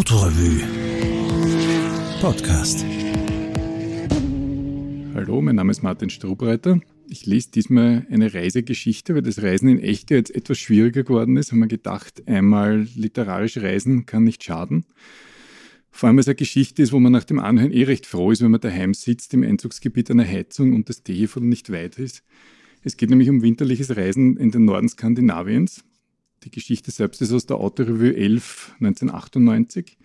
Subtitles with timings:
[0.00, 0.62] Autorevue
[2.22, 2.86] Podcast.
[5.14, 6.80] Hallo, mein Name ist Martin Strubreiter.
[7.06, 11.52] Ich lese diesmal eine Reisegeschichte, weil das Reisen in echt jetzt etwas schwieriger geworden ist.
[11.52, 14.86] Haben wir gedacht, einmal literarisch reisen kann nicht schaden.
[15.90, 18.30] Vor allem, weil es eine Geschichte ist, wo man nach dem Anhören eh recht froh
[18.30, 22.24] ist, wenn man daheim sitzt im Einzugsgebiet einer Heizung und das Teehefel nicht weit ist.
[22.82, 25.84] Es geht nämlich um winterliches Reisen in den Norden Skandinaviens.
[26.44, 29.98] Die Geschichte selbst ist aus der Autorevue 11 1998.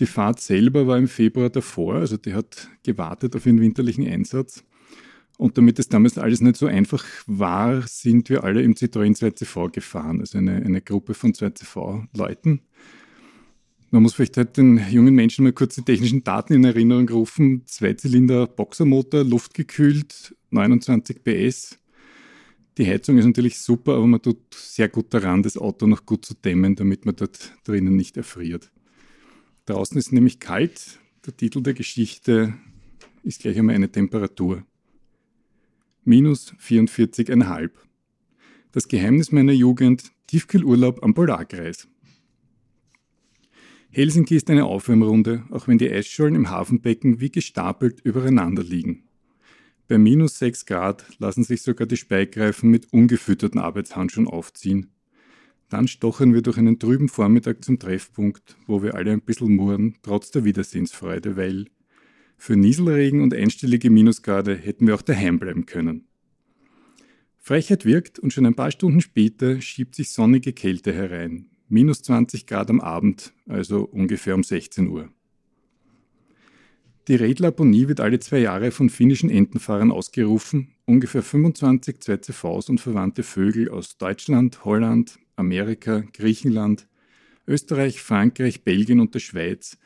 [0.00, 4.64] Die Fahrt selber war im Februar davor, also die hat gewartet auf ihren winterlichen Einsatz.
[5.36, 9.70] Und damit es damals alles nicht so einfach war, sind wir alle im Citroën 2CV
[9.70, 12.60] gefahren, also eine, eine Gruppe von 2CV-Leuten.
[13.90, 17.62] Man muss vielleicht halt den jungen Menschen mal kurz die technischen Daten in Erinnerung rufen.
[17.66, 21.78] Zweizylinder Boxermotor, luftgekühlt, 29 PS,
[22.78, 26.24] die Heizung ist natürlich super, aber man tut sehr gut daran, das Auto noch gut
[26.24, 28.70] zu dämmen, damit man dort drinnen nicht erfriert.
[29.66, 30.98] Draußen ist nämlich kalt.
[31.26, 32.54] Der Titel der Geschichte
[33.22, 34.64] ist gleich einmal eine Temperatur.
[36.04, 37.70] Minus 44,5.
[38.72, 41.88] Das Geheimnis meiner Jugend, Tiefkühlurlaub am Polarkreis.
[43.90, 49.09] Helsinki ist eine Aufwärmrunde, auch wenn die Eisschollen im Hafenbecken wie gestapelt übereinander liegen.
[49.90, 54.92] Bei minus 6 Grad lassen sich sogar die Speigreifen mit ungefütterten Arbeitshandschuhen aufziehen.
[55.68, 59.96] Dann stochern wir durch einen trüben Vormittag zum Treffpunkt, wo wir alle ein bisschen murren,
[60.02, 61.66] trotz der Wiedersehensfreude, weil
[62.36, 66.06] für Nieselregen und einstellige Minusgrade hätten wir auch daheim bleiben können.
[67.38, 71.46] Frechheit wirkt und schon ein paar Stunden später schiebt sich sonnige Kälte herein.
[71.68, 75.10] Minus 20 Grad am Abend, also ungefähr um 16 Uhr.
[77.08, 80.74] Die Redlaponie wird alle zwei Jahre von finnischen Entenfahrern ausgerufen.
[80.84, 86.86] Ungefähr 25 2CVs und verwandte Vögel aus Deutschland, Holland, Amerika, Griechenland,
[87.46, 89.78] Österreich, Frankreich, Belgien und der Schweiz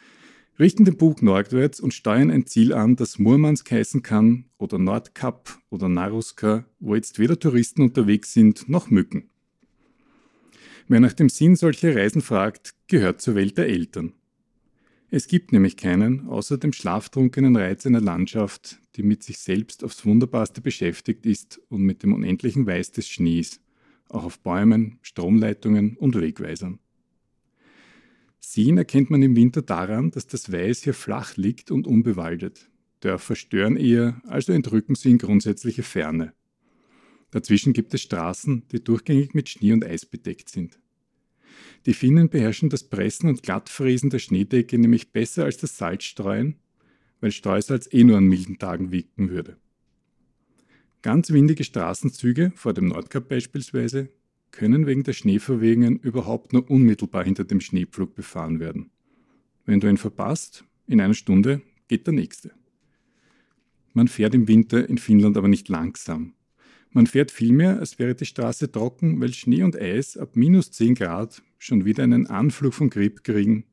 [0.59, 5.59] richten den Bug nordwärts und steuern ein Ziel an, das Murmansk heißen kann oder Nordkap
[5.71, 9.31] oder Naruska, wo jetzt weder Touristen unterwegs sind noch Mücken.
[10.87, 14.13] Wer nach dem Sinn solcher Reisen fragt, gehört zur Welt der Eltern.
[15.11, 20.05] Es gibt nämlich keinen, außer dem schlaftrunkenen Reiz einer Landschaft, die mit sich selbst aufs
[20.05, 23.61] Wunderbarste beschäftigt ist und mit dem unendlichen Weiß des Schnees,
[24.09, 26.79] auch auf Bäumen, Stromleitungen und Wegweisern.
[28.41, 32.71] Seen erkennt man im Winter daran, dass das Weiß hier flach liegt und unbewaldet.
[33.01, 36.35] Dörfer stören eher, also entrücken sie in grundsätzliche Ferne.
[37.31, 40.79] Dazwischen gibt es Straßen, die durchgängig mit Schnee und Eis bedeckt sind.
[41.87, 46.57] Die Finnen beherrschen das Pressen und Glattfräsen der Schneedecke nämlich besser als das Salzstreuen,
[47.21, 49.57] weil Streusalz eh nur an milden Tagen wirken würde.
[51.03, 54.09] Ganz windige Straßenzüge, vor dem Nordkap beispielsweise,
[54.51, 58.91] können wegen der Schneeverwehungen überhaupt nur unmittelbar hinter dem Schneepflug befahren werden.
[59.67, 62.53] Wenn du ihn verpasst, in einer Stunde geht der nächste.
[63.93, 66.35] Man fährt im Winter in Finnland aber nicht langsam.
[66.91, 70.95] Man fährt vielmehr, als wäre die Straße trocken, weil Schnee und Eis ab minus 10
[70.95, 73.65] Grad schon wieder einen Anflug von Grip kriegen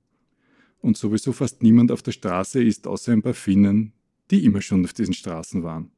[0.79, 3.91] und sowieso fast niemand auf der Straße ist, außer ein paar Finnen,
[4.31, 5.91] die immer schon auf diesen Straßen waren.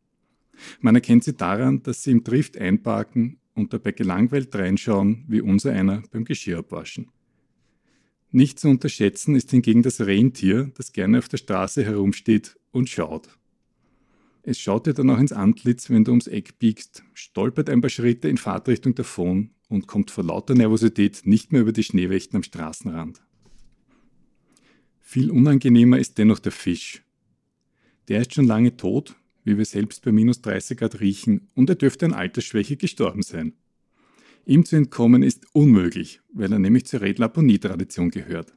[0.80, 5.72] Man erkennt sie daran, dass sie im Drift einparken und dabei gelangweilt reinschauen, wie unser
[5.72, 7.12] einer beim Geschirr abwaschen.
[8.32, 13.30] Nicht zu unterschätzen ist hingegen das Rentier, das gerne auf der Straße herumsteht und schaut.
[14.42, 17.92] Es schaut dir dann auch ins Antlitz, wenn du ums Eck biegst, stolpert ein paar
[17.92, 22.44] Schritte in Fahrtrichtung davon und kommt vor lauter Nervosität nicht mehr über die Schneewächten am
[22.44, 23.22] Straßenrand.
[25.02, 27.04] Viel unangenehmer ist dennoch der Fisch.
[28.08, 31.76] Der ist schon lange tot, wie wir selbst bei minus 30 Grad riechen, und er
[31.76, 33.54] dürfte an Altersschwäche gestorben sein.
[34.46, 38.54] Ihm zu entkommen ist unmöglich, weil er nämlich zur Redlaponie-Tradition gehört.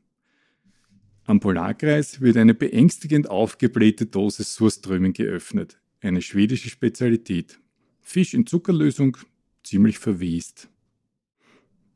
[1.25, 7.59] Am Polarkreis wird eine beängstigend aufgeblähte Dose Surströmming geöffnet, eine schwedische Spezialität.
[8.01, 9.17] Fisch in Zuckerlösung,
[9.65, 10.69] ziemlich verwest.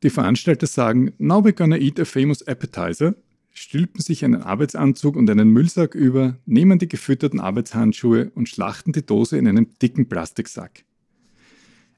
[0.03, 3.15] Die Veranstalter sagen, now we're gonna eat a famous appetizer,
[3.51, 9.05] stülpen sich einen Arbeitsanzug und einen Müllsack über, nehmen die gefütterten Arbeitshandschuhe und schlachten die
[9.05, 10.83] Dose in einem dicken Plastiksack.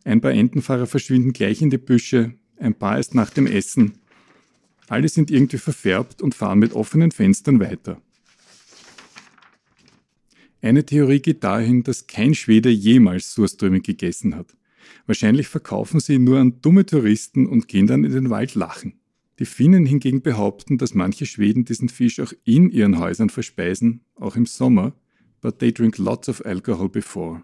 [0.03, 3.93] Ein paar Entenfahrer verschwinden gleich in die Büsche, ein paar erst nach dem Essen,
[4.87, 8.01] alle sind irgendwie verfärbt und fahren mit offenen Fenstern weiter.
[10.61, 14.55] Eine Theorie geht dahin, dass kein Schwede jemals Surströmming gegessen hat.
[15.05, 18.99] Wahrscheinlich verkaufen sie ihn nur an dumme Touristen und gehen dann in den Wald lachen.
[19.39, 24.35] Die Finnen hingegen behaupten, dass manche Schweden diesen Fisch auch in ihren Häusern verspeisen, auch
[24.35, 24.93] im Sommer,
[25.41, 27.41] but they drink lots of alcohol before.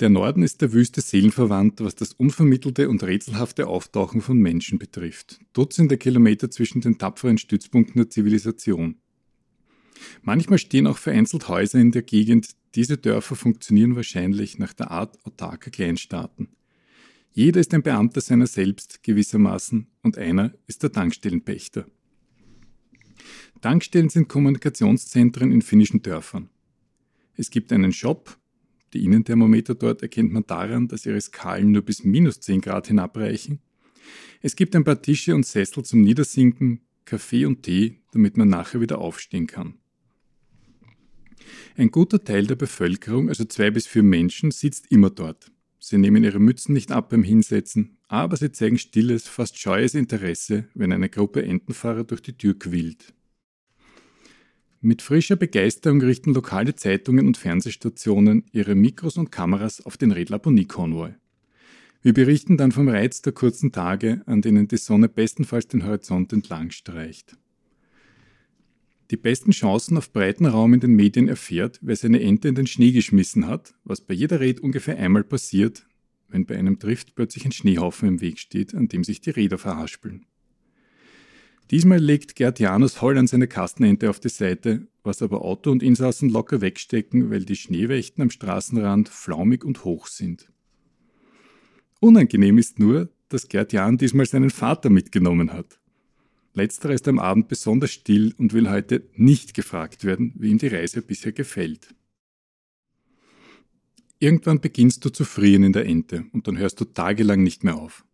[0.00, 5.40] Der Norden ist der Wüste seelenverwandt, was das unvermittelte und rätselhafte Auftauchen von Menschen betrifft.
[5.54, 8.96] Dutzende Kilometer zwischen den tapferen Stützpunkten der Zivilisation.
[10.22, 12.50] Manchmal stehen auch vereinzelt Häuser in der Gegend.
[12.74, 16.48] Diese Dörfer funktionieren wahrscheinlich nach der Art autarker Kleinstaaten.
[17.32, 21.86] Jeder ist ein Beamter seiner selbst gewissermaßen und einer ist der Tankstellenpächter.
[23.60, 26.50] Tankstellen sind Kommunikationszentren in finnischen Dörfern.
[27.34, 28.38] Es gibt einen Shop,
[28.92, 33.60] die Innenthermometer dort erkennt man daran, dass ihre Skalen nur bis minus 10 Grad hinabreichen.
[34.40, 38.80] Es gibt ein paar Tische und Sessel zum Niedersinken, Kaffee und Tee, damit man nachher
[38.80, 39.74] wieder aufstehen kann.
[41.76, 45.50] Ein guter Teil der Bevölkerung, also zwei bis vier Menschen, sitzt immer dort.
[45.78, 50.64] Sie nehmen ihre Mützen nicht ab beim Hinsetzen, aber sie zeigen stilles, fast scheues Interesse,
[50.74, 53.14] wenn eine Gruppe Entenfahrer durch die Tür quillt.
[54.80, 60.28] Mit frischer Begeisterung richten lokale Zeitungen und Fernsehstationen ihre Mikros und Kameras auf den Red
[60.30, 61.14] Laponie-Konvoi.
[62.02, 66.32] Wir berichten dann vom Reiz der kurzen Tage, an denen die Sonne bestenfalls den Horizont
[66.32, 67.36] entlang streicht.
[69.10, 72.66] Die besten Chancen auf breiten Raum in den Medien erfährt, wer seine Ente in den
[72.66, 75.86] Schnee geschmissen hat, was bei jeder Red ungefähr einmal passiert,
[76.28, 79.58] wenn bei einem Drift plötzlich ein Schneehaufen im Weg steht, an dem sich die Räder
[79.58, 80.26] verhaspeln.
[81.70, 86.28] Diesmal legt Gerd Janus Holland seine Kastenente auf die Seite, was aber Auto und Insassen
[86.28, 90.48] locker wegstecken, weil die Schneewächten am Straßenrand flaumig und hoch sind.
[92.00, 95.80] Unangenehm ist nur, dass Gerd Jan diesmal seinen Vater mitgenommen hat.
[96.56, 100.68] Letzterer ist am Abend besonders still und will heute nicht gefragt werden, wie ihm die
[100.68, 101.94] Reise bisher gefällt.
[104.18, 107.76] Irgendwann beginnst du zu frieren in der Ente und dann hörst du tagelang nicht mehr
[107.76, 108.06] auf.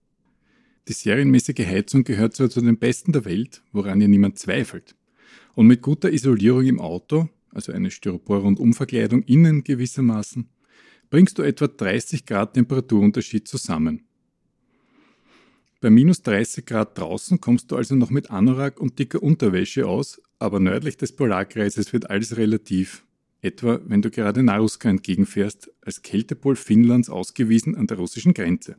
[0.88, 4.96] Die serienmäßige Heizung gehört zwar zu den besten der Welt, woran ja niemand zweifelt.
[5.54, 10.48] Und mit guter Isolierung im Auto, also eine Styropor-Rundumverkleidung innen gewissermaßen,
[11.10, 14.02] bringst du etwa 30 Grad Temperaturunterschied zusammen.
[15.82, 20.22] Bei minus 30 Grad draußen kommst du also noch mit Anorak und dicker Unterwäsche aus,
[20.38, 23.04] aber nördlich des Polarkreises wird alles relativ.
[23.40, 28.76] Etwa wenn du gerade Naruska entgegenfährst, als Kältepol Finnlands ausgewiesen an der russischen Grenze.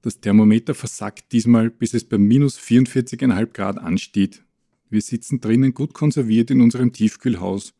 [0.00, 4.42] Das Thermometer versackt diesmal, bis es bei minus 44,5 Grad ansteht.
[4.88, 7.74] Wir sitzen drinnen gut konserviert in unserem Tiefkühlhaus,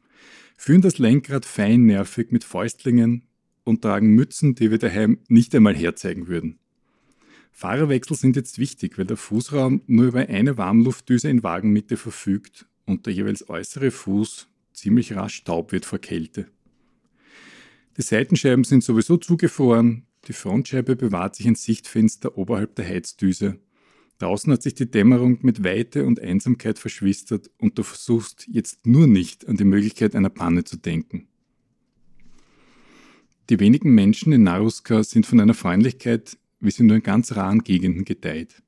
[0.59, 3.25] führen das Lenkrad feinnervig mit Fäustlingen
[3.65, 6.59] und tragen Mützen, die wir daheim nicht einmal herzeigen würden.
[7.53, 13.07] Fahrerwechsel sind jetzt wichtig, weil der Fußraum nur über eine Warmluftdüse in Wagenmitte verfügt und
[13.07, 16.47] der jeweils äußere Fuß ziemlich rasch taub wird vor Kälte.
[17.97, 23.59] Die Seitenscheiben sind sowieso zugefroren, die Frontscheibe bewahrt sich ein Sichtfenster oberhalb der Heizdüse.
[24.19, 29.07] Draußen hat sich die Dämmerung mit Weite und Einsamkeit verschwistert und du versuchst jetzt nur
[29.07, 31.27] nicht an die Möglichkeit einer Panne zu denken.
[33.49, 37.65] Die wenigen Menschen in Naruska sind von einer Freundlichkeit, wie sie nur in ganz raren
[37.65, 38.63] Gegenden gedeiht.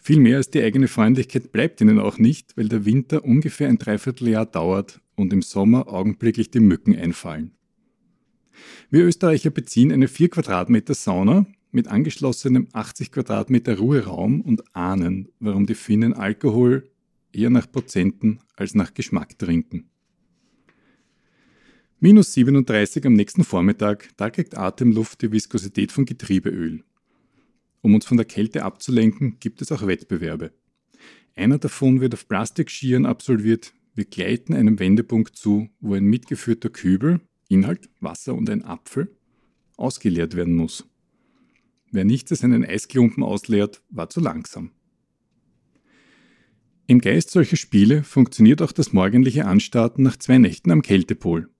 [0.00, 3.78] Viel mehr als die eigene Freundlichkeit bleibt ihnen auch nicht, weil der Winter ungefähr ein
[3.78, 7.52] Dreivierteljahr dauert und im Sommer augenblicklich die Mücken einfallen.
[8.90, 15.66] Wir Österreicher beziehen eine 4 Quadratmeter Sauna mit angeschlossenem 80 Quadratmeter Ruheraum und ahnen, warum
[15.66, 16.90] die Finnen Alkohol
[17.32, 19.88] eher nach Prozenten als nach Geschmack trinken.
[22.00, 26.82] Minus 37 am nächsten Vormittag, da kriegt Atemluft die Viskosität von Getriebeöl.
[27.82, 30.52] Um uns von der Kälte abzulenken, gibt es auch Wettbewerbe.
[31.34, 33.74] Einer davon wird auf Plastikskiern absolviert.
[33.94, 39.14] Wir gleiten einem Wendepunkt zu, wo ein mitgeführter Kübel, Inhalt, Wasser und ein Apfel,
[39.76, 40.86] ausgeleert werden muss.
[41.90, 44.70] Wer nicht als einen Eisklumpen ausleert, war zu langsam.
[46.86, 51.50] Im Geist solcher Spiele funktioniert auch das morgendliche Anstarten nach zwei Nächten am Kältepol.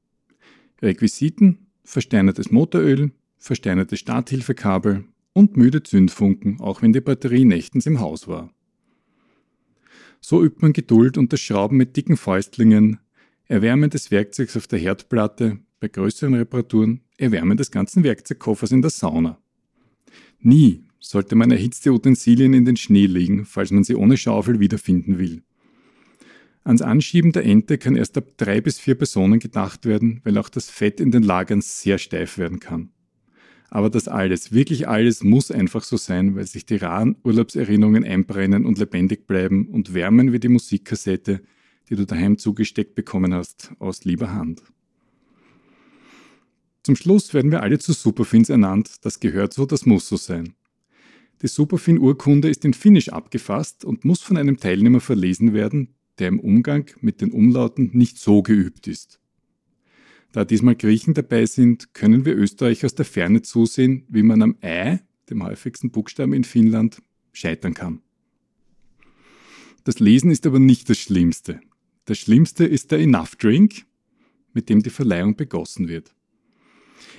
[0.81, 8.29] Requisiten, versteinertes Motoröl, versteinerte Starthilfekabel und müde Zündfunken, auch wenn die Batterie nächtens im Haus
[8.29, 8.53] war.
[10.21, 12.99] So übt man Geduld und das Schrauben mit dicken Fäustlingen,
[13.47, 18.91] Erwärmen des Werkzeugs auf der Herdplatte, bei größeren Reparaturen Erwärmen des ganzen Werkzeugkoffers in der
[18.91, 19.39] Sauna.
[20.41, 25.19] Nie sollte man erhitzte Utensilien in den Schnee legen, falls man sie ohne Schaufel wiederfinden
[25.19, 25.43] will.
[26.65, 30.49] Ans Anschieben der Ente kann erst ab drei bis vier Personen gedacht werden, weil auch
[30.49, 32.91] das Fett in den Lagern sehr steif werden kann.
[33.75, 38.67] Aber das alles, wirklich alles muss einfach so sein, weil sich die raren Urlaubserinnerungen einbrennen
[38.67, 41.41] und lebendig bleiben und wärmen wie die Musikkassette,
[41.89, 44.63] die du daheim zugesteckt bekommen hast, aus lieber Hand.
[46.83, 48.97] Zum Schluss werden wir alle zu Superfins ernannt.
[49.07, 50.53] Das gehört so, das muss so sein.
[51.41, 56.41] Die Superfin-Urkunde ist in Finnisch abgefasst und muss von einem Teilnehmer verlesen werden, der im
[56.41, 59.22] Umgang mit den Umlauten nicht so geübt ist.
[60.33, 64.57] Da diesmal Griechen dabei sind, können wir Österreich aus der Ferne zusehen, wie man am
[64.63, 68.01] Ei, dem häufigsten Buchstaben in Finnland, scheitern kann.
[69.85, 71.61] Das Lesen ist aber nicht das Schlimmste.
[72.07, 73.85] Das Schlimmste ist der Enough Drink,
[74.55, 76.15] mit dem die Verleihung begossen wird.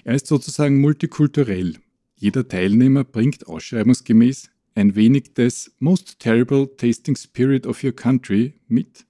[0.04, 1.78] Er ist sozusagen multikulturell.
[2.16, 9.06] Jeder Teilnehmer bringt ausschreibungsgemäß ein wenig des Most Terrible Tasting Spirit of Your Country mit.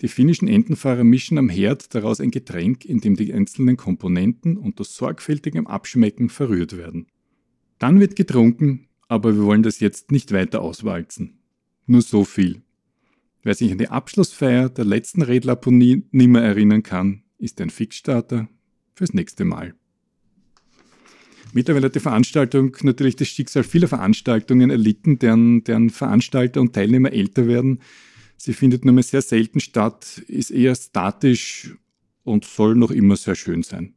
[0.00, 4.84] Die finnischen Entenfahrer mischen am Herd daraus ein Getränk, in dem die einzelnen Komponenten unter
[4.84, 7.06] sorgfältigem Abschmecken verrührt werden.
[7.78, 11.38] Dann wird getrunken, aber wir wollen das jetzt nicht weiter auswalzen.
[11.86, 12.62] Nur so viel.
[13.42, 18.48] Wer sich an die Abschlussfeier der letzten Redlaponie nimmer erinnern kann, ist ein Fixstarter
[18.94, 19.74] fürs nächste Mal.
[21.52, 27.12] Mittlerweile hat die Veranstaltung natürlich das Schicksal vieler Veranstaltungen erlitten, deren, deren Veranstalter und Teilnehmer
[27.12, 27.80] älter werden.
[28.44, 31.78] Sie findet nur mehr sehr selten statt, ist eher statisch
[32.24, 33.94] und soll noch immer sehr schön sein.